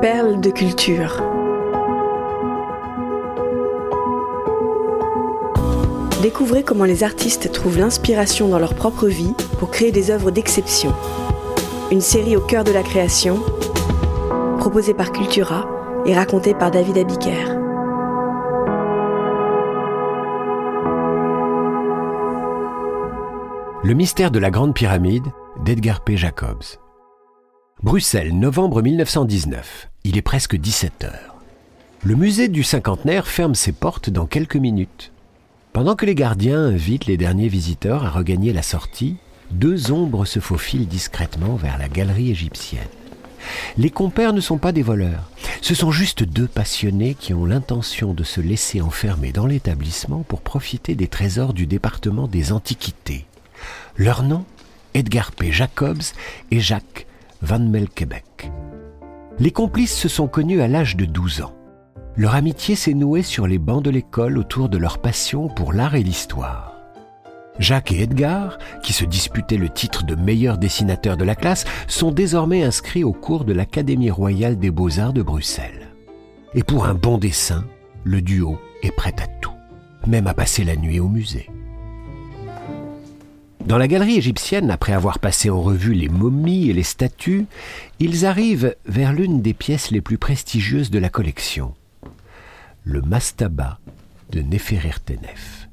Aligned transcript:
Perles 0.00 0.40
de 0.40 0.48
culture. 0.48 1.22
Découvrez 6.22 6.62
comment 6.62 6.84
les 6.84 7.04
artistes 7.04 7.52
trouvent 7.52 7.78
l'inspiration 7.78 8.48
dans 8.48 8.58
leur 8.58 8.74
propre 8.74 9.08
vie 9.08 9.34
pour 9.58 9.70
créer 9.70 9.92
des 9.92 10.10
œuvres 10.10 10.30
d'exception. 10.30 10.94
Une 11.90 12.00
série 12.00 12.34
au 12.34 12.40
cœur 12.40 12.64
de 12.64 12.72
la 12.72 12.82
création, 12.82 13.42
proposée 14.58 14.94
par 14.94 15.12
Cultura 15.12 15.68
et 16.06 16.14
racontée 16.14 16.54
par 16.54 16.70
David 16.70 16.96
Abiker. 16.96 17.58
Le 23.84 23.92
mystère 23.92 24.30
de 24.30 24.38
la 24.38 24.50
Grande 24.50 24.72
Pyramide 24.72 25.26
d'Edgar 25.62 26.00
P. 26.00 26.16
Jacobs. 26.16 26.78
Bruxelles, 27.82 28.38
novembre 28.38 28.82
1919. 28.82 29.88
Il 30.04 30.18
est 30.18 30.22
presque 30.22 30.54
17 30.54 31.04
heures. 31.04 31.36
Le 32.02 32.14
musée 32.14 32.48
du 32.48 32.62
cinquantenaire 32.62 33.26
ferme 33.26 33.54
ses 33.54 33.72
portes 33.72 34.10
dans 34.10 34.26
quelques 34.26 34.56
minutes. 34.56 35.12
Pendant 35.72 35.96
que 35.96 36.04
les 36.04 36.14
gardiens 36.14 36.62
invitent 36.62 37.06
les 37.06 37.16
derniers 37.16 37.48
visiteurs 37.48 38.04
à 38.04 38.10
regagner 38.10 38.52
la 38.52 38.60
sortie, 38.60 39.16
deux 39.50 39.92
ombres 39.92 40.26
se 40.26 40.40
faufilent 40.40 40.88
discrètement 40.88 41.54
vers 41.54 41.78
la 41.78 41.88
galerie 41.88 42.30
égyptienne. 42.30 42.82
Les 43.78 43.88
compères 43.88 44.34
ne 44.34 44.42
sont 44.42 44.58
pas 44.58 44.72
des 44.72 44.82
voleurs, 44.82 45.30
ce 45.62 45.74
sont 45.74 45.90
juste 45.90 46.22
deux 46.22 46.48
passionnés 46.48 47.14
qui 47.14 47.32
ont 47.32 47.46
l'intention 47.46 48.12
de 48.12 48.24
se 48.24 48.42
laisser 48.42 48.82
enfermer 48.82 49.32
dans 49.32 49.46
l'établissement 49.46 50.22
pour 50.28 50.42
profiter 50.42 50.94
des 50.94 51.08
trésors 51.08 51.54
du 51.54 51.66
département 51.66 52.28
des 52.28 52.52
antiquités. 52.52 53.24
Leur 53.96 54.22
nom 54.22 54.44
Edgar 54.92 55.32
P. 55.32 55.50
Jacobs 55.50 56.02
et 56.50 56.60
Jacques 56.60 57.06
Van 57.42 57.58
Melkebeck. 57.58 58.52
Les 59.38 59.50
complices 59.50 59.96
se 59.96 60.08
sont 60.08 60.28
connus 60.28 60.60
à 60.60 60.68
l'âge 60.68 60.96
de 60.96 61.06
12 61.06 61.40
ans. 61.42 61.54
Leur 62.16 62.34
amitié 62.34 62.74
s'est 62.76 62.92
nouée 62.92 63.22
sur 63.22 63.46
les 63.46 63.58
bancs 63.58 63.82
de 63.82 63.88
l'école 63.88 64.36
autour 64.36 64.68
de 64.68 64.76
leur 64.76 64.98
passion 64.98 65.48
pour 65.48 65.72
l'art 65.72 65.94
et 65.94 66.02
l'histoire. 66.02 66.76
Jacques 67.58 67.92
et 67.92 68.02
Edgar, 68.02 68.58
qui 68.82 68.92
se 68.92 69.06
disputaient 69.06 69.56
le 69.56 69.70
titre 69.70 70.04
de 70.04 70.14
meilleur 70.14 70.58
dessinateur 70.58 71.16
de 71.16 71.24
la 71.24 71.34
classe, 71.34 71.64
sont 71.88 72.10
désormais 72.10 72.62
inscrits 72.62 73.04
au 73.04 73.12
cours 73.12 73.44
de 73.44 73.54
l'Académie 73.54 74.10
royale 74.10 74.58
des 74.58 74.70
beaux-arts 74.70 75.14
de 75.14 75.22
Bruxelles. 75.22 75.88
Et 76.54 76.62
pour 76.62 76.84
un 76.86 76.94
bon 76.94 77.16
dessin, 77.16 77.64
le 78.04 78.20
duo 78.20 78.58
est 78.82 78.94
prêt 78.94 79.14
à 79.18 79.26
tout, 79.40 79.54
même 80.06 80.26
à 80.26 80.34
passer 80.34 80.64
la 80.64 80.76
nuit 80.76 81.00
au 81.00 81.08
musée. 81.08 81.48
Dans 83.66 83.78
la 83.78 83.88
galerie 83.88 84.16
égyptienne, 84.16 84.70
après 84.70 84.92
avoir 84.92 85.18
passé 85.18 85.50
en 85.50 85.60
revue 85.60 85.94
les 85.94 86.08
momies 86.08 86.70
et 86.70 86.72
les 86.72 86.82
statues, 86.82 87.46
ils 87.98 88.26
arrivent 88.26 88.74
vers 88.86 89.12
l'une 89.12 89.42
des 89.42 89.54
pièces 89.54 89.90
les 89.90 90.00
plus 90.00 90.18
prestigieuses 90.18 90.90
de 90.90 90.98
la 90.98 91.08
collection, 91.08 91.74
le 92.84 93.02
mastaba 93.02 93.78
de 94.30 94.40
Neferertenef. 94.40 95.68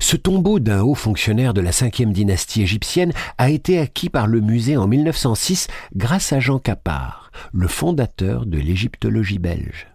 Ce 0.00 0.16
tombeau 0.16 0.60
d'un 0.60 0.82
haut 0.82 0.94
fonctionnaire 0.94 1.52
de 1.52 1.60
la 1.60 1.72
cinquième 1.72 2.12
dynastie 2.12 2.62
égyptienne 2.62 3.12
a 3.38 3.50
été 3.50 3.78
acquis 3.78 4.08
par 4.08 4.26
le 4.26 4.40
musée 4.40 4.76
en 4.76 4.86
1906 4.86 5.68
grâce 5.94 6.32
à 6.32 6.40
Jean 6.40 6.58
Capard, 6.58 7.30
le 7.52 7.68
fondateur 7.68 8.46
de 8.46 8.58
l'égyptologie 8.58 9.38
belge. 9.38 9.93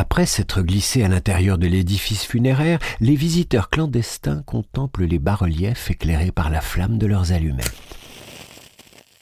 Après 0.00 0.24
s'être 0.24 0.62
glissés 0.62 1.04
à 1.04 1.08
l'intérieur 1.08 1.58
de 1.58 1.66
l'édifice 1.66 2.24
funéraire, 2.24 2.78
les 3.00 3.16
visiteurs 3.16 3.68
clandestins 3.68 4.42
contemplent 4.46 5.04
les 5.04 5.18
bas-reliefs 5.18 5.90
éclairés 5.90 6.32
par 6.32 6.48
la 6.48 6.62
flamme 6.62 6.96
de 6.96 7.04
leurs 7.04 7.32
allumettes. 7.32 7.98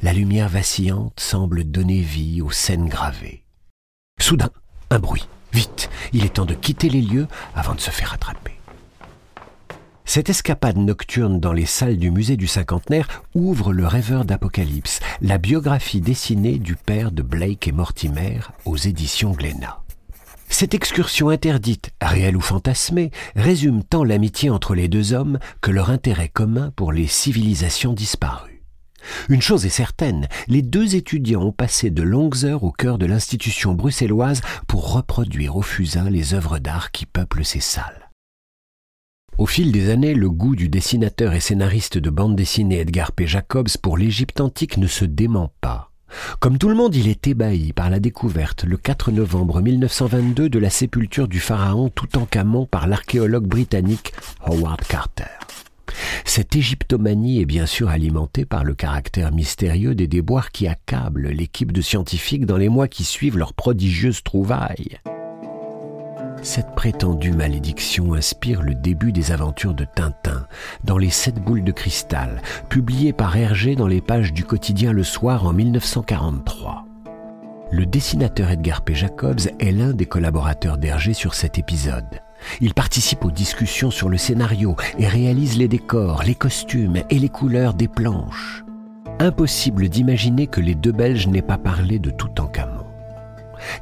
La 0.03 0.13
lumière 0.13 0.49
vacillante 0.49 1.19
semble 1.19 1.65
donner 1.65 2.01
vie 2.01 2.43
aux 2.43 2.53
scènes 2.53 2.89
gravées. 2.89 3.43
Soudain, 4.21 4.51
un 4.91 5.01
bruit. 5.01 5.27
Vite, 5.53 5.91
il 6.13 6.25
est 6.25 6.35
temps 6.35 6.47
de 6.47 6.55
quitter 6.55 6.89
les 6.89 7.03
lieux 7.03 7.27
avant 7.57 7.75
de 7.75 7.81
se 7.81 7.91
faire 7.91 8.15
attraper. 8.15 8.61
Cette 10.05 10.31
escapade 10.31 10.77
nocturne 10.77 11.41
dans 11.41 11.53
les 11.53 11.67
salles 11.67 11.97
du 11.97 12.13
musée 12.13 12.37
du 12.37 12.47
cinquantenaire 12.47 13.25
ouvre 13.35 13.73
Le 13.73 13.89
rêveur 13.89 14.25
d'Apocalypse, 14.25 15.01
la 15.23 15.39
biographie 15.39 16.01
dessinée 16.01 16.61
du 16.61 16.77
père 16.77 17.11
de 17.11 17.23
Blake 17.23 17.67
et 17.67 17.73
Mortimer 17.73 18.39
aux 18.65 18.77
éditions 18.77 19.33
Glénat. 19.33 19.83
Cette 20.51 20.75
excursion 20.75 21.29
interdite, 21.29 21.91
réelle 22.01 22.37
ou 22.37 22.41
fantasmée, 22.41 23.11
résume 23.37 23.85
tant 23.85 24.03
l'amitié 24.03 24.51
entre 24.51 24.75
les 24.75 24.89
deux 24.89 25.13
hommes 25.13 25.39
que 25.61 25.71
leur 25.71 25.91
intérêt 25.91 26.29
commun 26.29 26.73
pour 26.75 26.93
les 26.93 27.07
civilisations 27.07 27.93
disparues. 27.93 28.63
Une 29.29 29.43
chose 29.43 29.67
est 29.67 29.71
certaine, 29.71 30.27
les 30.49 30.63
deux 30.63 30.97
étudiants 30.97 31.43
ont 31.43 31.53
passé 31.53 31.91
de 31.91 32.03
longues 32.03 32.45
heures 32.45 32.65
au 32.65 32.73
cœur 32.73 32.99
de 32.99 33.07
l'institution 33.07 33.75
bruxelloise 33.75 34.41
pour 34.67 34.93
reproduire 34.93 35.57
au 35.57 35.63
fusain 35.63 36.11
les 36.11 36.35
œuvres 36.35 36.59
d'art 36.59 36.91
qui 36.91 37.07
peuplent 37.07 37.45
ces 37.45 37.61
salles. 37.61 38.11
Au 39.37 39.47
fil 39.47 39.71
des 39.71 39.91
années, 39.91 40.15
le 40.15 40.31
goût 40.31 40.57
du 40.57 40.69
dessinateur 40.69 41.33
et 41.33 41.41
scénariste 41.41 41.97
de 41.97 42.11
bande 42.11 42.35
dessinée 42.35 42.81
Edgar 42.81 43.13
P. 43.13 43.27
Jacobs 43.27 43.77
pour 43.81 43.97
l'Égypte 43.97 44.41
antique 44.41 44.79
ne 44.79 44.89
se 44.89 45.05
dément 45.05 45.53
pas. 45.61 45.88
Comme 46.41 46.59
tout 46.59 46.69
le 46.69 46.75
monde, 46.75 46.95
il 46.95 47.09
est 47.09 47.27
ébahi 47.27 47.73
par 47.73 47.91
la 47.91 48.01
découverte 48.01 48.65
le 48.65 48.77
4 48.77 49.13
novembre 49.13 49.61
1922 49.61 50.49
de 50.49 50.59
la 50.59 50.71
sépulture 50.71 51.29
du 51.29 51.41
pharaon 51.41 51.89
Toutankhamon 51.89 52.67
par 52.67 52.87
l'archéologue 52.87 53.47
britannique 53.47 54.13
Howard 54.45 54.81
Carter. 54.87 55.25
Cette 56.25 56.55
égyptomanie 56.55 57.41
est 57.41 57.47
bien 57.47 57.67
sûr 57.67 57.89
alimentée 57.89 58.45
par 58.45 58.65
le 58.65 58.75
caractère 58.75 59.33
mystérieux 59.33 59.95
des 59.95 60.07
déboires 60.07 60.51
qui 60.51 60.69
accablent 60.69 61.29
l'équipe 61.29 61.73
de 61.73 61.81
scientifiques 61.81 62.47
dans 62.47 62.57
les 62.57 62.69
mois 62.69 62.89
qui 62.89 63.05
suivent 63.05 63.39
leurs 63.39 63.55
prodigieuses 63.55 64.23
trouvailles. 64.23 64.99
Cette 66.43 66.75
prétendue 66.75 67.33
malédiction 67.33 68.15
inspire 68.15 68.63
le 68.63 68.75
début 68.75 69.13
des 69.13 69.33
aventures 69.33 69.75
de 69.75 69.85
Tintin 69.85 70.47
dans 70.85 70.97
Les 70.97 71.11
Sept 71.11 71.37
boules 71.37 71.65
de 71.65 71.73
cristal, 71.73 72.41
publié 72.69 73.13
par 73.13 73.37
Hergé 73.37 73.75
dans 73.75 73.89
les 73.89 74.01
pages 74.01 74.33
du 74.33 74.45
quotidien 74.45 74.93
Le 74.93 75.03
Soir 75.03 75.47
en 75.47 75.53
1943. 75.53 76.85
Le 77.71 77.85
dessinateur 77.85 78.51
Edgar 78.51 78.83
P. 78.83 78.95
Jacobs 78.95 79.41
est 79.59 79.73
l'un 79.73 79.93
des 79.93 80.07
collaborateurs 80.07 80.79
d'Hergé 80.79 81.13
sur 81.13 81.35
cet 81.35 81.59
épisode. 81.59 82.23
Il 82.61 82.73
participe 82.73 83.25
aux 83.25 83.31
discussions 83.31 83.91
sur 83.91 84.09
le 84.09 84.17
scénario 84.17 84.77
et 84.99 85.07
réalise 85.07 85.59
les 85.59 85.69
décors, 85.69 86.23
les 86.23 86.37
costumes 86.37 87.03
et 87.11 87.19
les 87.19 87.29
couleurs 87.29 87.75
des 87.75 87.89
planches. 87.89 88.65
Impossible 89.19 89.89
d'imaginer 89.89 90.47
que 90.47 90.61
les 90.61 90.77
deux 90.77 90.93
Belges 90.93 91.27
n'aient 91.27 91.43
pas 91.43 91.59
parlé 91.59 91.99
de 91.99 92.11
tout 92.11 92.29
Toutankhamon. 92.29 92.88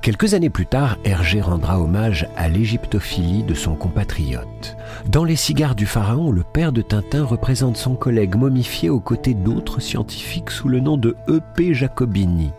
Quelques 0.00 0.34
années 0.34 0.50
plus 0.50 0.66
tard, 0.66 0.96
Hergé 1.04 1.40
rendra 1.40 1.80
hommage 1.80 2.26
à 2.36 2.48
l'égyptophilie 2.48 3.42
de 3.42 3.54
son 3.54 3.74
compatriote. 3.74 4.76
Dans 5.06 5.24
Les 5.24 5.36
cigares 5.36 5.74
du 5.74 5.86
pharaon, 5.86 6.30
le 6.30 6.42
père 6.42 6.72
de 6.72 6.82
Tintin 6.82 7.24
représente 7.24 7.76
son 7.76 7.94
collègue 7.94 8.36
momifié 8.36 8.90
aux 8.90 9.00
côtés 9.00 9.34
d'autres 9.34 9.80
scientifiques 9.80 10.50
sous 10.50 10.68
le 10.68 10.80
nom 10.80 10.96
de 10.96 11.16
E.P. 11.28 11.74
Jacobini. 11.74 12.52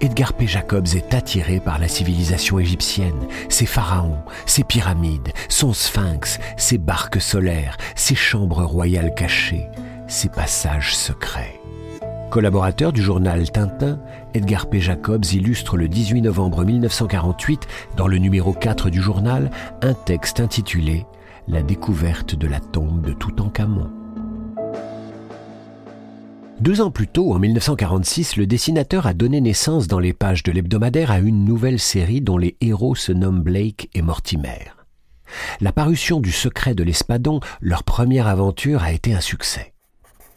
Edgar 0.00 0.34
P. 0.34 0.46
Jacobs 0.46 0.94
est 0.94 1.14
attiré 1.14 1.60
par 1.60 1.78
la 1.78 1.88
civilisation 1.88 2.58
égyptienne, 2.58 3.26
ses 3.48 3.66
pharaons, 3.66 4.18
ses 4.44 4.64
pyramides, 4.64 5.32
son 5.48 5.72
sphinx, 5.72 6.38
ses 6.56 6.78
barques 6.78 7.20
solaires, 7.20 7.76
ses 7.94 8.14
chambres 8.14 8.64
royales 8.64 9.14
cachées, 9.14 9.68
ses 10.06 10.28
passages 10.28 10.94
secrets. 10.94 11.60
Collaborateur 12.30 12.92
du 12.92 13.00
journal 13.00 13.50
Tintin, 13.50 14.00
Edgar 14.34 14.68
P. 14.68 14.80
Jacobs 14.80 15.24
illustre 15.32 15.76
le 15.76 15.86
18 15.86 16.22
novembre 16.22 16.64
1948, 16.64 17.68
dans 17.96 18.08
le 18.08 18.18
numéro 18.18 18.52
4 18.52 18.90
du 18.90 19.00
journal, 19.00 19.50
un 19.80 19.94
texte 19.94 20.40
intitulé 20.40 21.06
La 21.46 21.62
découverte 21.62 22.34
de 22.34 22.48
la 22.48 22.58
tombe 22.58 23.06
de 23.06 23.12
Toutankhamon. 23.12 23.90
Deux 26.60 26.80
ans 26.80 26.90
plus 26.90 27.06
tôt, 27.06 27.32
en 27.32 27.38
1946, 27.38 28.36
le 28.36 28.46
dessinateur 28.46 29.06
a 29.06 29.14
donné 29.14 29.40
naissance 29.40 29.86
dans 29.86 30.00
les 30.00 30.12
pages 30.12 30.42
de 30.42 30.50
l'hebdomadaire 30.50 31.12
à 31.12 31.20
une 31.20 31.44
nouvelle 31.44 31.78
série 31.78 32.20
dont 32.20 32.38
les 32.38 32.56
héros 32.60 32.96
se 32.96 33.12
nomment 33.12 33.42
Blake 33.42 33.88
et 33.94 34.02
Mortimer. 34.02 34.72
La 35.60 35.72
parution 35.72 36.20
du 36.20 36.32
Secret 36.32 36.74
de 36.74 36.82
l'Espadon, 36.82 37.40
leur 37.60 37.84
première 37.84 38.26
aventure, 38.26 38.82
a 38.82 38.92
été 38.92 39.14
un 39.14 39.20
succès. 39.20 39.73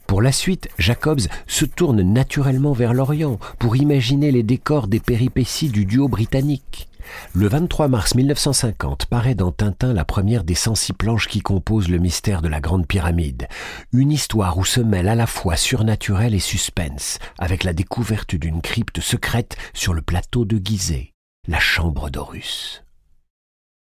Pour 0.07 0.21
la 0.21 0.31
suite, 0.31 0.69
Jacobs 0.79 1.27
se 1.47 1.65
tourne 1.65 2.01
naturellement 2.01 2.71
vers 2.71 2.93
l'Orient 2.93 3.39
pour 3.59 3.75
imaginer 3.75 4.31
les 4.31 4.41
décors 4.41 4.87
des 4.87 5.01
péripéties 5.01 5.69
du 5.69 5.85
duo 5.85 6.07
britannique. 6.07 6.87
Le 7.33 7.47
23 7.47 7.89
mars 7.89 8.15
1950 8.15 9.05
paraît 9.07 9.35
dans 9.35 9.51
Tintin 9.51 9.93
la 9.93 10.05
première 10.05 10.45
des 10.45 10.55
106 10.55 10.93
planches 10.93 11.27
qui 11.27 11.41
composent 11.41 11.89
le 11.89 11.99
mystère 11.99 12.41
de 12.41 12.47
la 12.47 12.61
Grande 12.61 12.87
Pyramide. 12.87 13.47
Une 13.91 14.11
histoire 14.11 14.57
où 14.57 14.65
se 14.65 14.79
mêle 14.79 15.09
à 15.09 15.15
la 15.15 15.27
fois 15.27 15.57
surnaturel 15.57 16.33
et 16.33 16.39
suspense, 16.39 17.19
avec 17.37 17.65
la 17.65 17.73
découverte 17.73 18.35
d'une 18.35 18.61
crypte 18.61 19.01
secrète 19.01 19.57
sur 19.73 19.93
le 19.93 20.01
plateau 20.01 20.45
de 20.45 20.59
Gizeh, 20.63 21.13
la 21.47 21.59
chambre 21.59 22.09
d'Horus. 22.09 22.86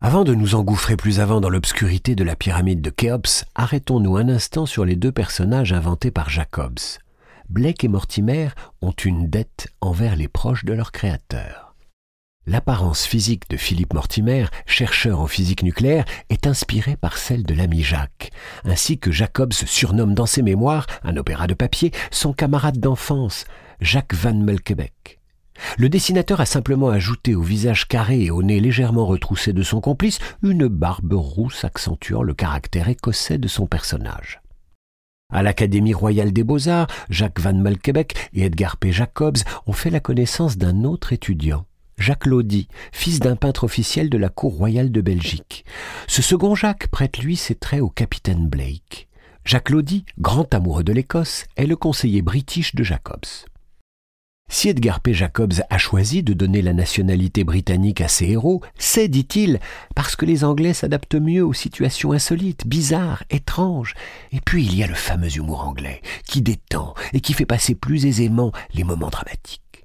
Avant 0.02 0.24
de 0.24 0.34
nous 0.34 0.54
engouffrer 0.54 0.94
plus 0.94 1.20
avant 1.20 1.40
dans 1.40 1.48
l'obscurité 1.48 2.14
de 2.14 2.22
la 2.22 2.36
pyramide 2.36 2.82
de 2.82 2.90
Khéops, 2.90 3.46
arrêtons-nous 3.54 4.18
un 4.18 4.28
instant 4.28 4.66
sur 4.66 4.84
les 4.84 4.94
deux 4.94 5.10
personnages 5.10 5.72
inventés 5.72 6.10
par 6.10 6.28
Jacobs. 6.28 6.78
Blake 7.48 7.82
et 7.82 7.88
Mortimer 7.88 8.50
ont 8.82 8.92
une 8.92 9.30
dette 9.30 9.68
envers 9.80 10.14
les 10.14 10.28
proches 10.28 10.66
de 10.66 10.74
leur 10.74 10.92
créateur. 10.92 11.74
L'apparence 12.46 13.06
physique 13.06 13.48
de 13.48 13.56
Philippe 13.56 13.94
Mortimer, 13.94 14.44
chercheur 14.66 15.18
en 15.18 15.26
physique 15.26 15.62
nucléaire, 15.62 16.04
est 16.28 16.46
inspirée 16.46 16.96
par 16.96 17.16
celle 17.16 17.44
de 17.44 17.54
l'ami 17.54 17.82
Jacques, 17.82 18.32
ainsi 18.64 18.98
que 18.98 19.10
Jacobs 19.10 19.54
surnomme 19.54 20.12
dans 20.12 20.26
ses 20.26 20.42
mémoires, 20.42 20.86
un 21.04 21.16
opéra 21.16 21.46
de 21.46 21.54
papier, 21.54 21.90
son 22.10 22.34
camarade 22.34 22.78
d'enfance, 22.78 23.46
Jacques 23.80 24.14
Van 24.14 24.34
Melkebeck. 24.34 25.15
Le 25.78 25.88
dessinateur 25.88 26.40
a 26.40 26.46
simplement 26.46 26.88
ajouté 26.88 27.34
au 27.34 27.42
visage 27.42 27.88
carré 27.88 28.24
et 28.24 28.30
au 28.30 28.42
nez 28.42 28.60
légèrement 28.60 29.06
retroussé 29.06 29.52
de 29.52 29.62
son 29.62 29.80
complice 29.80 30.18
une 30.42 30.68
barbe 30.68 31.12
rousse 31.12 31.64
accentuant 31.64 32.22
le 32.22 32.34
caractère 32.34 32.88
écossais 32.88 33.38
de 33.38 33.48
son 33.48 33.66
personnage. 33.66 34.40
À 35.32 35.42
l'Académie 35.42 35.94
royale 35.94 36.32
des 36.32 36.44
beaux-arts, 36.44 36.86
Jacques 37.10 37.40
Van 37.40 37.52
Melkebeck 37.52 38.30
et 38.32 38.44
Edgar 38.44 38.76
P. 38.76 38.92
Jacobs 38.92 39.38
ont 39.66 39.72
fait 39.72 39.90
la 39.90 40.00
connaissance 40.00 40.56
d'un 40.56 40.84
autre 40.84 41.12
étudiant, 41.12 41.66
Jacques 41.98 42.26
Lodi, 42.26 42.68
fils 42.92 43.20
d'un 43.20 43.36
peintre 43.36 43.64
officiel 43.64 44.08
de 44.08 44.18
la 44.18 44.28
cour 44.28 44.54
royale 44.54 44.92
de 44.92 45.00
Belgique. 45.00 45.64
Ce 46.06 46.22
second 46.22 46.54
Jacques 46.54 46.88
prête 46.88 47.18
lui 47.18 47.36
ses 47.36 47.54
traits 47.54 47.80
au 47.80 47.88
capitaine 47.88 48.46
Blake. 48.48 49.08
Jacques 49.44 49.70
Lodi, 49.70 50.04
grand 50.18 50.52
amoureux 50.54 50.84
de 50.84 50.92
l'Écosse, 50.92 51.46
est 51.56 51.66
le 51.66 51.76
conseiller 51.76 52.22
british 52.22 52.74
de 52.74 52.84
Jacobs. 52.84 53.46
Si 54.48 54.68
Edgar 54.68 55.00
P. 55.00 55.12
Jacobs 55.12 55.54
a 55.70 55.76
choisi 55.76 56.22
de 56.22 56.32
donner 56.32 56.62
la 56.62 56.72
nationalité 56.72 57.42
britannique 57.42 58.00
à 58.00 58.08
ses 58.08 58.26
héros, 58.26 58.62
c'est, 58.78 59.08
dit-il, 59.08 59.58
parce 59.96 60.14
que 60.14 60.24
les 60.24 60.44
Anglais 60.44 60.72
s'adaptent 60.72 61.16
mieux 61.16 61.44
aux 61.44 61.52
situations 61.52 62.12
insolites, 62.12 62.66
bizarres, 62.66 63.24
étranges. 63.28 63.94
Et 64.32 64.40
puis 64.40 64.64
il 64.64 64.76
y 64.76 64.84
a 64.84 64.86
le 64.86 64.94
fameux 64.94 65.36
humour 65.36 65.66
anglais, 65.66 66.00
qui 66.28 66.42
détend 66.42 66.94
et 67.12 67.20
qui 67.20 67.32
fait 67.32 67.44
passer 67.44 67.74
plus 67.74 68.06
aisément 68.06 68.52
les 68.72 68.84
moments 68.84 69.10
dramatiques. 69.10 69.84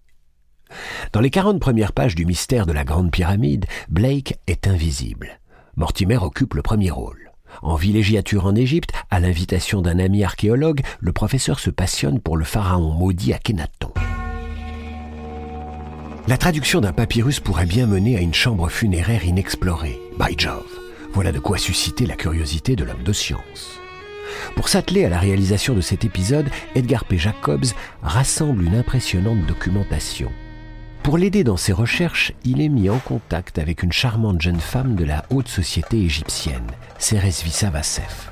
Dans 1.12 1.22
les 1.22 1.32
quarante 1.32 1.60
premières 1.60 1.92
pages 1.92 2.16
du 2.16 2.26
mystère 2.26 2.66
de 2.66 2.72
la 2.72 2.84
Grande 2.84 3.12
Pyramide, 3.12 3.66
Blake 3.90 4.38
est 4.48 4.68
invisible. 4.68 5.40
Mortimer 5.76 6.18
occupe 6.18 6.54
le 6.54 6.62
premier 6.62 6.92
rôle. 6.92 7.32
En 7.62 7.76
villégiature 7.76 8.46
en 8.46 8.56
Égypte, 8.56 8.92
à 9.10 9.20
l'invitation 9.20 9.82
d'un 9.82 10.00
ami 10.00 10.24
archéologue, 10.24 10.82
le 11.00 11.12
professeur 11.12 11.60
se 11.60 11.72
passionne 11.72 12.20
pour 12.20 12.38
le 12.38 12.46
pharaon 12.46 12.94
maudit 12.94 13.34
Akhenaton. 13.34 13.92
La 16.28 16.38
traduction 16.38 16.82
d'un 16.82 16.94
papyrus 16.94 17.40
pourrait 17.40 17.66
bien 17.66 17.88
mener 17.88 18.16
à 18.16 18.22
une 18.22 18.34
chambre 18.34 18.70
funéraire 18.70 19.26
inexplorée. 19.26 20.00
By 20.20 20.36
Jove, 20.38 20.80
voilà 21.14 21.32
de 21.32 21.40
quoi 21.40 21.58
susciter 21.58 22.06
la 22.06 22.16
curiosité 22.16 22.76
de 22.76 22.84
l'homme 22.84 23.04
de 23.04 23.12
science. 23.12 23.80
Pour 24.56 24.70
s'atteler 24.70 25.04
à 25.04 25.10
la 25.10 25.18
réalisation 25.18 25.74
de 25.74 25.82
cet 25.82 26.06
épisode, 26.06 26.50
Edgar 26.76 27.06
P. 27.06 27.18
Jacobs 27.18 27.66
rassemble 28.04 28.64
une 28.64 28.76
impressionnante 28.76 29.46
documentation. 29.48 30.32
Pour 31.02 31.18
l'aider 31.18 31.44
dans 31.44 31.58
ses 31.58 31.74
recherches, 31.74 32.34
il 32.46 32.62
est 32.62 32.70
mis 32.70 32.90
en 32.92 33.00
contact 33.00 33.58
avec 33.58 33.82
une 33.82 33.92
charmante 33.92 34.42
jeune 34.42 34.60
femme 34.60 34.96
de 34.96 35.04
la 35.04 35.26
haute 35.32 35.48
société 35.48 36.04
égyptienne, 36.04 36.68
Vassef. 37.72 38.32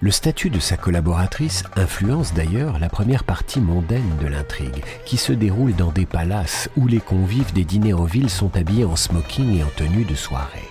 Le 0.00 0.10
statut 0.10 0.50
de 0.50 0.58
sa 0.58 0.76
collaboratrice 0.76 1.64
influence 1.74 2.34
d'ailleurs 2.34 2.78
la 2.78 2.90
première 2.90 3.24
partie 3.24 3.60
mondaine 3.60 4.16
de 4.20 4.26
l'intrigue, 4.26 4.84
qui 5.06 5.16
se 5.16 5.32
déroule 5.32 5.74
dans 5.74 5.90
des 5.90 6.04
palaces 6.04 6.68
où 6.76 6.86
les 6.86 7.00
convives 7.00 7.54
des 7.54 7.64
dîners 7.64 7.94
en 7.94 8.04
ville 8.04 8.28
sont 8.28 8.54
habillés 8.56 8.84
en 8.84 8.94
smoking 8.94 9.58
et 9.58 9.64
en 9.64 9.70
tenue 9.74 10.04
de 10.04 10.14
soirée. 10.14 10.68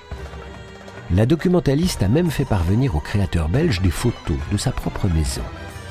La 1.12 1.25
documentaliste 1.25 2.04
a 2.04 2.07
même 2.07 2.30
fait 2.30 2.45
parvenir 2.45 2.95
au 2.95 3.00
créateur 3.00 3.50
belge 3.50 3.81
des 3.81 3.89
photos 3.89 4.38
de 4.51 4.57
sa 4.57 4.72
propre 4.72 5.07
maison. 5.07 5.44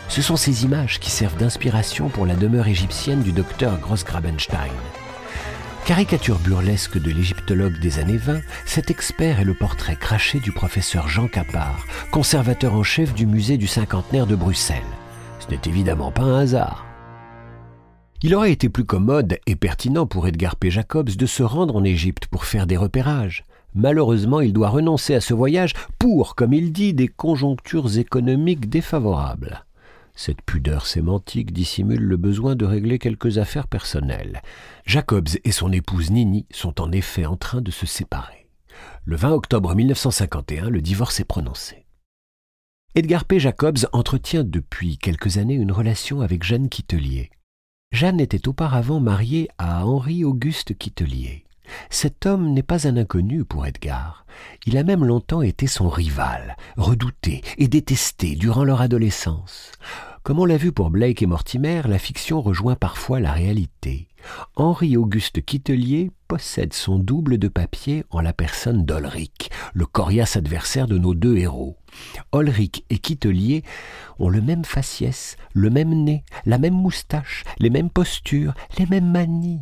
Ce 0.08 0.22
sont 0.22 0.36
ces 0.36 0.64
images 0.64 1.00
qui 1.00 1.10
servent 1.10 1.36
d'inspiration 1.36 2.08
pour 2.08 2.26
la 2.26 2.36
demeure 2.36 2.68
égyptienne 2.68 3.22
du 3.22 3.32
docteur 3.32 3.78
Grossgrabenstein. 3.80 4.70
Caricature 5.86 6.38
burlesque 6.38 6.98
de 6.98 7.10
l'égyptologue 7.10 7.78
des 7.78 7.98
années 7.98 8.16
20, 8.16 8.40
cet 8.64 8.90
expert 8.90 9.40
est 9.40 9.44
le 9.44 9.52
portrait 9.52 9.96
craché 9.96 10.40
du 10.40 10.50
professeur 10.50 11.08
Jean 11.08 11.28
Capard, 11.28 11.84
conservateur 12.10 12.72
en 12.72 12.82
chef 12.82 13.12
du 13.12 13.26
musée 13.26 13.58
du 13.58 13.66
cinquantenaire 13.66 14.26
de 14.26 14.34
Bruxelles. 14.34 14.78
Ce 15.40 15.50
n'est 15.50 15.60
évidemment 15.66 16.10
pas 16.10 16.22
un 16.22 16.38
hasard. 16.38 16.86
Il 18.22 18.34
aurait 18.34 18.52
été 18.52 18.70
plus 18.70 18.86
commode 18.86 19.38
et 19.46 19.56
pertinent 19.56 20.06
pour 20.06 20.26
Edgar 20.26 20.56
P. 20.56 20.70
Jacobs 20.70 21.10
de 21.10 21.26
se 21.26 21.42
rendre 21.42 21.76
en 21.76 21.84
Égypte 21.84 22.28
pour 22.28 22.46
faire 22.46 22.66
des 22.66 22.78
repérages. 22.78 23.44
Malheureusement, 23.74 24.40
il 24.40 24.54
doit 24.54 24.70
renoncer 24.70 25.14
à 25.14 25.20
ce 25.20 25.34
voyage 25.34 25.74
pour, 25.98 26.34
comme 26.34 26.54
il 26.54 26.72
dit, 26.72 26.94
des 26.94 27.08
conjonctures 27.08 27.98
économiques 27.98 28.70
défavorables. 28.70 29.66
Cette 30.16 30.42
pudeur 30.42 30.86
sémantique 30.86 31.52
dissimule 31.52 32.02
le 32.02 32.16
besoin 32.16 32.54
de 32.54 32.64
régler 32.64 32.98
quelques 32.98 33.38
affaires 33.38 33.66
personnelles. 33.66 34.42
Jacobs 34.86 35.28
et 35.42 35.50
son 35.50 35.72
épouse 35.72 36.10
Nini 36.10 36.46
sont 36.50 36.80
en 36.80 36.92
effet 36.92 37.26
en 37.26 37.36
train 37.36 37.60
de 37.60 37.72
se 37.72 37.84
séparer. 37.84 38.48
Le 39.04 39.16
20 39.16 39.32
octobre 39.32 39.74
1951, 39.74 40.70
le 40.70 40.80
divorce 40.80 41.18
est 41.18 41.24
prononcé. 41.24 41.84
Edgar 42.94 43.24
P. 43.24 43.40
Jacobs 43.40 43.88
entretient 43.92 44.44
depuis 44.44 44.98
quelques 44.98 45.38
années 45.38 45.54
une 45.54 45.72
relation 45.72 46.20
avec 46.20 46.44
Jeanne 46.44 46.68
Quitelier. 46.68 47.30
Jeanne 47.90 48.20
était 48.20 48.46
auparavant 48.46 49.00
mariée 49.00 49.48
à 49.58 49.84
Henri-Auguste 49.84 50.78
Quitelier. 50.78 51.44
Cet 51.90 52.26
homme 52.26 52.52
n'est 52.52 52.62
pas 52.62 52.86
un 52.86 52.96
inconnu 52.96 53.44
pour 53.44 53.66
Edgar. 53.66 54.26
Il 54.66 54.76
a 54.76 54.84
même 54.84 55.04
longtemps 55.04 55.42
été 55.42 55.66
son 55.66 55.88
rival, 55.88 56.56
redouté 56.76 57.42
et 57.58 57.68
détesté 57.68 58.34
durant 58.36 58.64
leur 58.64 58.80
adolescence. 58.80 59.72
Comme 60.24 60.38
on 60.38 60.46
l'a 60.46 60.56
vu 60.56 60.72
pour 60.72 60.90
Blake 60.90 61.20
et 61.20 61.26
Mortimer, 61.26 61.82
la 61.84 61.98
fiction 61.98 62.40
rejoint 62.40 62.76
parfois 62.76 63.20
la 63.20 63.32
réalité. 63.32 64.08
Henri-Auguste 64.56 65.44
Quitelier 65.44 66.10
possède 66.28 66.72
son 66.72 66.98
double 66.98 67.36
de 67.36 67.48
papier 67.48 68.04
en 68.08 68.22
la 68.22 68.32
personne 68.32 68.86
d'Olric, 68.86 69.50
le 69.74 69.84
coriace 69.84 70.36
adversaire 70.36 70.86
de 70.88 70.96
nos 70.96 71.14
deux 71.14 71.36
héros. 71.36 71.76
Olric 72.32 72.86
et 72.88 72.98
Quitelier 72.98 73.64
ont 74.18 74.30
le 74.30 74.40
même 74.40 74.64
faciès, 74.64 75.36
le 75.52 75.68
même 75.68 75.92
nez, 76.04 76.24
la 76.46 76.56
même 76.56 76.74
moustache, 76.74 77.44
les 77.58 77.68
mêmes 77.70 77.90
postures, 77.90 78.54
les 78.78 78.86
mêmes 78.86 79.10
manies. 79.10 79.60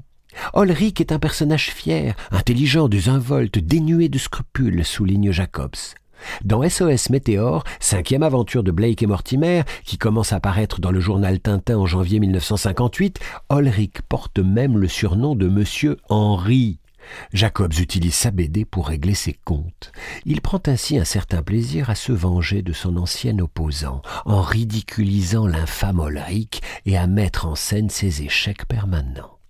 Olric 0.53 1.01
est 1.01 1.13
un 1.13 1.19
personnage 1.19 1.71
fier, 1.71 2.15
intelligent, 2.31 2.89
désinvolte, 2.89 3.59
dénué 3.59 4.09
de 4.09 4.19
scrupules, 4.19 4.85
souligne 4.85 5.33
Jacobs. 5.33 5.95
Dans 6.45 6.69
SOS 6.69 7.11
Météor, 7.11 7.65
cinquième 7.81 8.23
aventure 8.23 8.63
de 8.63 8.71
Blake 8.71 9.03
et 9.03 9.07
Mortimer, 9.07 9.63
qui 9.85 9.99
commence 9.99 10.33
à 10.33 10.41
paraître 10.41 10.81
dans 10.81 10.91
le 10.91 11.01
journal 11.01 11.41
Tintin 11.41 11.79
en 11.79 11.87
janvier 11.87 12.21
1958, 12.21 13.19
Olric 13.49 14.03
porte 14.03 14.39
même 14.39 14.79
le 14.79 14.89
surnom 14.89 15.35
de 15.35 15.49
Monsieur 15.49 15.97
Henri. 16.09 16.79
Jacobs 17.33 17.81
utilise 17.81 18.15
sa 18.15 18.31
BD 18.31 18.65
pour 18.65 18.89
régler 18.89 19.15
ses 19.15 19.37
comptes. 19.45 19.91
Il 20.25 20.41
prend 20.41 20.61
ainsi 20.67 20.99
un 20.99 21.05
certain 21.05 21.43
plaisir 21.43 21.91
à 21.91 21.97
se 21.97 22.13
venger 22.13 22.63
de 22.63 22.73
son 22.73 22.97
ancien 22.97 23.39
opposant, 23.41 24.03
en 24.25 24.41
ridiculisant 24.41 25.47
l'infâme 25.47 25.99
Olric 25.99 26.63
et 26.87 26.97
à 26.97 27.09
mettre 27.09 27.47
en 27.47 27.57
scène 27.57 27.91
ses 27.91 28.23
échecs 28.23 28.67
permanents. 28.67 29.42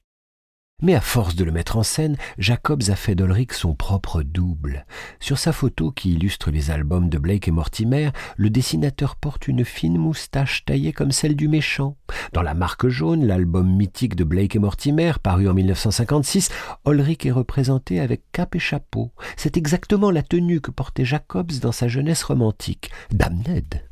Mais 0.82 0.94
à 0.96 1.00
force 1.00 1.36
de 1.36 1.44
le 1.44 1.52
mettre 1.52 1.76
en 1.76 1.84
scène, 1.84 2.16
Jacobs 2.38 2.82
a 2.88 2.96
fait 2.96 3.14
d'Olric 3.14 3.52
son 3.52 3.74
propre 3.74 4.22
double. 4.22 4.84
Sur 5.20 5.38
sa 5.38 5.52
photo 5.52 5.92
qui 5.92 6.12
illustre 6.12 6.50
les 6.50 6.72
albums 6.72 7.08
de 7.08 7.18
Blake 7.18 7.46
et 7.46 7.52
Mortimer, 7.52 8.10
le 8.36 8.50
dessinateur 8.50 9.14
porte 9.14 9.46
une 9.46 9.64
fine 9.64 9.96
moustache 9.96 10.64
taillée 10.64 10.92
comme 10.92 11.12
celle 11.12 11.36
du 11.36 11.46
méchant. 11.46 11.96
Dans 12.32 12.42
La 12.42 12.54
Marque 12.54 12.88
jaune, 12.88 13.24
l'album 13.24 13.72
mythique 13.76 14.16
de 14.16 14.24
Blake 14.24 14.56
et 14.56 14.58
Mortimer, 14.58 15.12
paru 15.22 15.48
en 15.48 15.54
1956, 15.54 16.50
Ulrich 16.84 17.26
est 17.26 17.30
représenté 17.30 18.00
avec 18.00 18.22
cap 18.32 18.56
et 18.56 18.58
chapeau. 18.58 19.12
C'est 19.36 19.56
exactement 19.56 20.10
la 20.10 20.22
tenue 20.22 20.60
que 20.60 20.72
portait 20.72 21.04
Jacobs 21.04 21.52
dans 21.60 21.72
sa 21.72 21.86
jeunesse 21.86 22.24
romantique. 22.24 22.90
Damned 23.12 23.91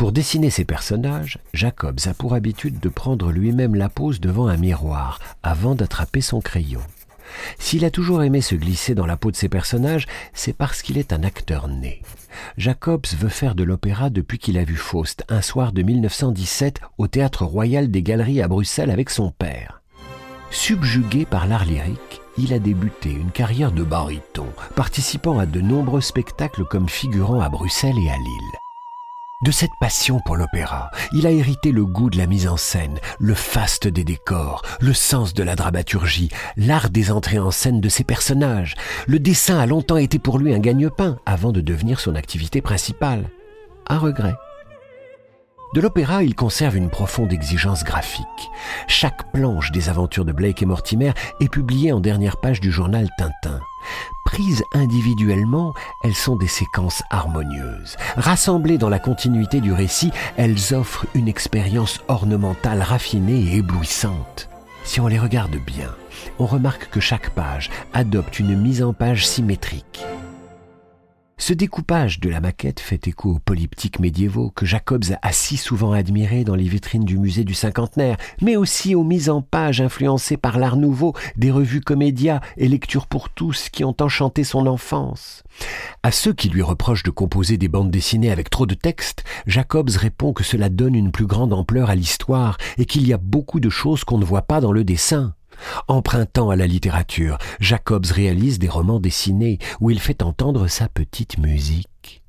pour 0.00 0.12
dessiner 0.12 0.48
ses 0.48 0.64
personnages, 0.64 1.36
Jacobs 1.52 1.98
a 2.06 2.14
pour 2.14 2.32
habitude 2.32 2.80
de 2.80 2.88
prendre 2.88 3.30
lui-même 3.30 3.74
la 3.74 3.90
pose 3.90 4.18
devant 4.18 4.46
un 4.46 4.56
miroir 4.56 5.18
avant 5.42 5.74
d'attraper 5.74 6.22
son 6.22 6.40
crayon. 6.40 6.80
S'il 7.58 7.84
a 7.84 7.90
toujours 7.90 8.22
aimé 8.22 8.40
se 8.40 8.54
glisser 8.54 8.94
dans 8.94 9.04
la 9.04 9.18
peau 9.18 9.30
de 9.30 9.36
ses 9.36 9.50
personnages, 9.50 10.06
c'est 10.32 10.54
parce 10.54 10.80
qu'il 10.80 10.96
est 10.96 11.12
un 11.12 11.22
acteur 11.22 11.68
né. 11.68 12.00
Jacobs 12.56 13.04
veut 13.18 13.28
faire 13.28 13.54
de 13.54 13.62
l'opéra 13.62 14.08
depuis 14.08 14.38
qu'il 14.38 14.56
a 14.56 14.64
vu 14.64 14.76
Faust 14.76 15.22
un 15.28 15.42
soir 15.42 15.70
de 15.70 15.82
1917 15.82 16.80
au 16.96 17.06
Théâtre 17.06 17.44
Royal 17.44 17.90
des 17.90 18.02
Galeries 18.02 18.40
à 18.40 18.48
Bruxelles 18.48 18.90
avec 18.90 19.10
son 19.10 19.30
père. 19.30 19.82
Subjugué 20.50 21.26
par 21.26 21.46
l'art 21.46 21.66
lyrique, 21.66 22.22
il 22.38 22.54
a 22.54 22.58
débuté 22.58 23.10
une 23.10 23.32
carrière 23.32 23.70
de 23.70 23.84
baryton, 23.84 24.46
participant 24.76 25.38
à 25.38 25.44
de 25.44 25.60
nombreux 25.60 26.00
spectacles 26.00 26.64
comme 26.64 26.88
figurant 26.88 27.42
à 27.42 27.50
Bruxelles 27.50 27.98
et 27.98 28.08
à 28.08 28.16
Lille. 28.16 28.60
De 29.42 29.50
cette 29.50 29.70
passion 29.80 30.20
pour 30.20 30.36
l'opéra, 30.36 30.90
il 31.14 31.26
a 31.26 31.30
hérité 31.30 31.72
le 31.72 31.86
goût 31.86 32.10
de 32.10 32.18
la 32.18 32.26
mise 32.26 32.46
en 32.46 32.58
scène, 32.58 32.98
le 33.18 33.32
faste 33.32 33.88
des 33.88 34.04
décors, 34.04 34.60
le 34.80 34.92
sens 34.92 35.32
de 35.32 35.42
la 35.42 35.56
dramaturgie, 35.56 36.28
l'art 36.58 36.90
des 36.90 37.10
entrées 37.10 37.38
en 37.38 37.50
scène 37.50 37.80
de 37.80 37.88
ses 37.88 38.04
personnages. 38.04 38.74
Le 39.06 39.18
dessin 39.18 39.58
a 39.58 39.64
longtemps 39.64 39.96
été 39.96 40.18
pour 40.18 40.38
lui 40.38 40.52
un 40.52 40.58
gagne-pain 40.58 41.16
avant 41.24 41.52
de 41.52 41.62
devenir 41.62 42.00
son 42.00 42.16
activité 42.16 42.60
principale. 42.60 43.30
Un 43.88 43.96
regret. 43.96 44.34
De 45.72 45.80
l'opéra, 45.80 46.24
il 46.24 46.34
conserve 46.34 46.76
une 46.76 46.90
profonde 46.90 47.32
exigence 47.32 47.84
graphique. 47.84 48.50
Chaque 48.88 49.30
planche 49.30 49.70
des 49.70 49.88
aventures 49.88 50.24
de 50.24 50.32
Blake 50.32 50.62
et 50.62 50.66
Mortimer 50.66 51.12
est 51.38 51.48
publiée 51.48 51.92
en 51.92 52.00
dernière 52.00 52.38
page 52.38 52.60
du 52.60 52.72
journal 52.72 53.08
Tintin. 53.16 53.60
Prises 54.24 54.64
individuellement, 54.74 55.72
elles 56.02 56.14
sont 56.14 56.34
des 56.34 56.48
séquences 56.48 57.04
harmonieuses. 57.10 57.96
Rassemblées 58.16 58.78
dans 58.78 58.88
la 58.88 58.98
continuité 58.98 59.60
du 59.60 59.72
récit, 59.72 60.10
elles 60.36 60.74
offrent 60.74 61.06
une 61.14 61.28
expérience 61.28 62.00
ornementale 62.08 62.82
raffinée 62.82 63.40
et 63.40 63.58
éblouissante. 63.58 64.48
Si 64.82 65.00
on 65.00 65.06
les 65.06 65.20
regarde 65.20 65.56
bien, 65.66 65.94
on 66.40 66.46
remarque 66.46 66.90
que 66.90 67.00
chaque 67.00 67.30
page 67.30 67.70
adopte 67.92 68.40
une 68.40 68.60
mise 68.60 68.82
en 68.82 68.92
page 68.92 69.24
symétrique. 69.24 70.04
Ce 71.40 71.54
découpage 71.54 72.20
de 72.20 72.28
la 72.28 72.38
maquette 72.38 72.80
fait 72.80 73.08
écho 73.08 73.30
aux 73.30 73.38
polyptyques 73.38 73.98
médiévaux 73.98 74.50
que 74.50 74.66
Jacobs 74.66 75.16
a 75.22 75.32
si 75.32 75.56
souvent 75.56 75.92
admirés 75.92 76.44
dans 76.44 76.54
les 76.54 76.68
vitrines 76.68 77.06
du 77.06 77.18
musée 77.18 77.44
du 77.44 77.54
cinquantenaire, 77.54 78.18
mais 78.42 78.56
aussi 78.56 78.94
aux 78.94 79.04
mises 79.04 79.30
en 79.30 79.40
page 79.40 79.80
influencées 79.80 80.36
par 80.36 80.58
l'art 80.58 80.76
nouveau 80.76 81.14
des 81.36 81.50
revues 81.50 81.80
Comédia 81.80 82.42
et 82.58 82.68
Lecture 82.68 83.06
pour 83.06 83.30
tous 83.30 83.70
qui 83.70 83.84
ont 83.84 83.96
enchanté 84.00 84.44
son 84.44 84.66
enfance. 84.66 85.42
À 86.02 86.10
ceux 86.10 86.34
qui 86.34 86.50
lui 86.50 86.60
reprochent 86.60 87.04
de 87.04 87.10
composer 87.10 87.56
des 87.56 87.68
bandes 87.68 87.90
dessinées 87.90 88.30
avec 88.30 88.50
trop 88.50 88.66
de 88.66 88.74
texte, 88.74 89.24
Jacobs 89.46 89.96
répond 89.96 90.34
que 90.34 90.44
cela 90.44 90.68
donne 90.68 90.94
une 90.94 91.10
plus 91.10 91.26
grande 91.26 91.54
ampleur 91.54 91.88
à 91.88 91.94
l'histoire 91.94 92.58
et 92.76 92.84
qu'il 92.84 93.08
y 93.08 93.14
a 93.14 93.18
beaucoup 93.18 93.60
de 93.60 93.70
choses 93.70 94.04
qu'on 94.04 94.18
ne 94.18 94.26
voit 94.26 94.42
pas 94.42 94.60
dans 94.60 94.72
le 94.72 94.84
dessin. 94.84 95.34
Empruntant 95.88 96.50
à 96.50 96.56
la 96.56 96.66
littérature, 96.66 97.38
Jacobs 97.60 98.06
réalise 98.06 98.58
des 98.58 98.68
romans 98.68 99.00
dessinés 99.00 99.58
où 99.80 99.90
il 99.90 100.00
fait 100.00 100.22
entendre 100.22 100.66
sa 100.68 100.88
petite 100.88 101.38
musique. 101.38 102.22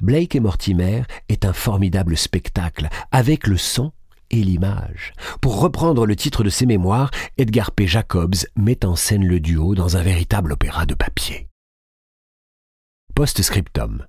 Blake 0.00 0.34
et 0.36 0.40
Mortimer 0.40 1.02
est 1.28 1.44
un 1.44 1.52
formidable 1.52 2.16
spectacle 2.16 2.88
avec 3.10 3.46
le 3.46 3.56
son 3.56 3.92
et 4.30 4.42
l'image. 4.42 5.12
Pour 5.40 5.60
reprendre 5.60 6.06
le 6.06 6.16
titre 6.16 6.42
de 6.44 6.50
ses 6.50 6.66
mémoires, 6.66 7.10
Edgar 7.38 7.70
P. 7.70 7.86
Jacobs 7.86 8.34
met 8.56 8.84
en 8.84 8.96
scène 8.96 9.24
le 9.24 9.40
duo 9.40 9.74
dans 9.74 9.96
un 9.96 10.02
véritable 10.02 10.52
opéra 10.52 10.86
de 10.86 10.94
papier. 10.94 11.48
Post-scriptum. 13.14 14.04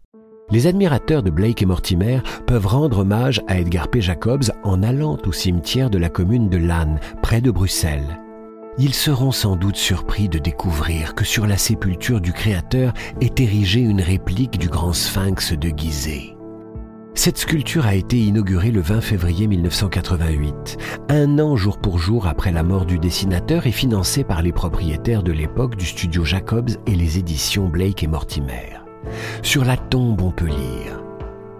Les 0.49 0.65
admirateurs 0.65 1.23
de 1.23 1.29
Blake 1.29 1.61
et 1.61 1.65
Mortimer 1.65 2.21
peuvent 2.45 2.67
rendre 2.67 2.99
hommage 2.99 3.41
à 3.47 3.59
Edgar 3.59 3.89
P. 3.89 4.01
Jacobs 4.01 4.45
en 4.63 4.81
allant 4.81 5.17
au 5.25 5.31
cimetière 5.31 5.89
de 5.89 5.97
la 5.97 6.09
commune 6.09 6.49
de 6.49 6.57
Lannes, 6.57 6.99
près 7.21 7.41
de 7.41 7.51
Bruxelles 7.51 8.19
ils 8.79 8.93
seront 8.93 9.31
sans 9.31 9.55
doute 9.55 9.75
surpris 9.75 10.29
de 10.29 10.37
découvrir 10.37 11.15
que 11.15 11.25
sur 11.25 11.47
la 11.47 11.57
sépulture 11.57 12.21
du 12.21 12.31
Créateur 12.31 12.93
est 13.21 13.39
érigée 13.39 13.81
une 13.81 14.01
réplique 14.01 14.59
du 14.59 14.69
grand 14.69 14.93
sphinx 14.93 15.53
de 15.53 15.71
Gizeh. 15.75 16.35
Cette 17.15 17.39
sculpture 17.39 17.87
a 17.87 17.95
été 17.95 18.17
inaugurée 18.17 18.69
le 18.69 18.81
20 18.81 19.01
février 19.01 19.47
1988, 19.47 20.77
un 21.09 21.39
an 21.39 21.55
jour 21.55 21.79
pour 21.79 21.97
jour 21.97 22.27
après 22.27 22.51
la 22.51 22.61
mort 22.61 22.85
du 22.85 22.99
dessinateur 22.99 23.65
et 23.65 23.71
financée 23.71 24.23
par 24.23 24.43
les 24.43 24.51
propriétaires 24.51 25.23
de 25.23 25.31
l'époque 25.31 25.75
du 25.75 25.85
studio 25.85 26.23
Jacobs 26.23 26.69
et 26.85 26.93
les 26.93 27.17
éditions 27.17 27.69
Blake 27.69 28.03
et 28.03 28.07
Mortimer. 28.07 28.77
Sur 29.41 29.65
la 29.65 29.77
tombe, 29.77 30.21
on 30.21 30.31
peut 30.31 30.45
lire 30.45 31.01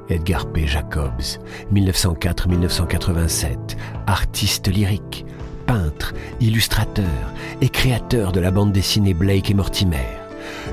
Edgar 0.10 0.52
P. 0.52 0.68
Jacobs, 0.68 1.40
1904-1987, 1.74 3.78
artiste 4.06 4.68
lyrique, 4.68 5.26
peintre, 5.68 6.14
illustrateur 6.40 7.06
et 7.62 7.70
créateur 7.70 8.32
de 8.32 8.40
la 8.40 8.50
bande 8.50 8.72
dessinée 8.72 9.14
Blake 9.14 9.52
et 9.52 9.54
Mortimer. 9.54 10.08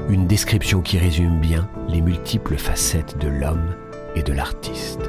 Une 0.09 0.27
description 0.27 0.81
qui 0.81 0.99
résume 0.99 1.41
bien 1.41 1.69
les 1.89 2.01
multiples 2.01 2.57
facettes 2.57 3.19
de 3.19 3.29
l'homme 3.29 3.75
et 4.15 4.23
de 4.23 4.33
l'artiste. 4.33 5.01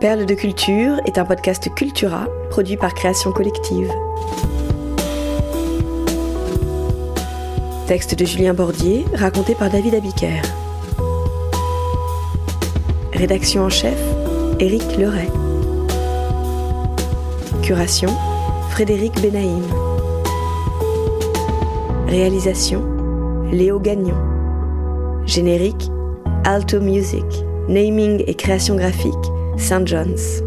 Perle 0.00 0.26
de 0.26 0.34
culture 0.34 0.98
est 1.04 1.18
un 1.18 1.24
podcast 1.24 1.72
Cultura 1.74 2.26
produit 2.48 2.76
par 2.76 2.94
Création 2.94 3.32
Collective. 3.32 3.92
Texte 7.86 8.18
de 8.18 8.24
Julien 8.24 8.54
Bordier, 8.54 9.04
raconté 9.14 9.54
par 9.54 9.68
David 9.68 9.94
Abiker. 9.94 10.40
Rédaction 13.20 13.64
en 13.64 13.68
chef, 13.68 13.98
Éric 14.60 14.96
Leray. 14.96 15.28
Curation, 17.60 18.08
Frédéric 18.70 19.12
Benaïm. 19.20 19.62
Réalisation, 22.06 22.82
Léo 23.52 23.78
Gagnon. 23.78 24.16
Générique, 25.26 25.90
Alto 26.44 26.80
Music. 26.80 27.26
Naming 27.68 28.24
et 28.26 28.34
création 28.34 28.76
graphique, 28.76 29.12
St. 29.58 29.86
John's. 29.86 30.42